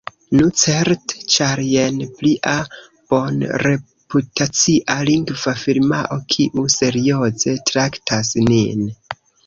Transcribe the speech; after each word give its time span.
Nu, 0.37 0.45
certe, 0.59 1.19
ĉar 1.33 1.61
jen 1.65 1.99
plia 2.21 2.55
bonreputacia 3.13 4.99
lingva 5.13 5.57
firmao 5.67 6.21
kiu 6.37 6.69
serioze 6.81 7.59
traktas 7.73 8.39
nin. 8.53 8.87